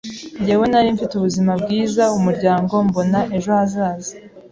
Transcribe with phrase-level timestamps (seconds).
[0.43, 4.11] Jyewe nari mfite ubuzima bwiza, umuryango, mbona ejo hazaza,